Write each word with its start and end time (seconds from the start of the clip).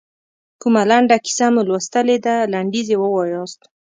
کومه 0.61 0.83
لنډه 0.89 1.17
کیسه 1.25 1.45
مو 1.53 1.61
لوستلې 1.69 2.17
ده 2.25 2.35
لنډیز 2.53 2.87
یې 2.93 2.97
ووایاست. 2.99 3.61